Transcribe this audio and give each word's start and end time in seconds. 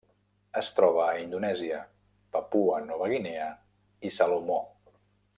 Es 0.61 0.69
troba 0.77 1.01
a 1.07 1.19
Indonèsia, 1.23 1.81
Papua 2.37 2.79
Nova 2.87 3.09
Guinea 3.15 3.47
i 4.11 4.15
Salomó. 4.21 4.57